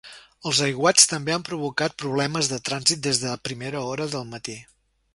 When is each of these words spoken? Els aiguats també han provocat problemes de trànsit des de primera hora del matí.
Els 0.51 0.61
aiguats 0.67 1.05
també 1.11 1.35
han 1.35 1.45
provocat 1.51 1.97
problemes 2.05 2.51
de 2.55 2.61
trànsit 2.71 3.07
des 3.11 3.23
de 3.27 3.39
primera 3.49 3.87
hora 3.93 4.13
del 4.17 4.31
matí. 4.35 4.61